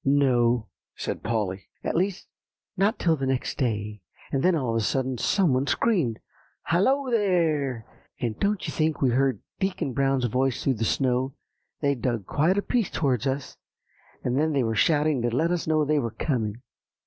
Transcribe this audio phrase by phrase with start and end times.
[0.03, 2.27] "No," said Polly; "at least
[2.75, 4.01] not till the next day.
[4.31, 6.17] And then all of a sudden some one screamed,
[6.63, 7.85] 'Hallo, there!'
[8.19, 11.35] and don't you think we heard Deacon Brown's voice through the snow;
[11.81, 13.57] they'd dug quite a piece towards us,
[14.23, 16.63] and they were shouting to let us know they were coming."